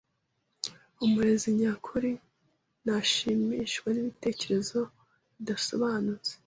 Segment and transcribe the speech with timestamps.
[1.05, 2.11] Umurezi nyakuri
[2.83, 4.79] ntashimishwa n’ibitekerezo
[5.37, 6.31] bidasobanutse